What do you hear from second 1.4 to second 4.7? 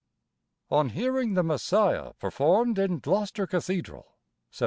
MESSIAH" PERFORMED IN GLOUCESTER CATHEDRAL, SEPT.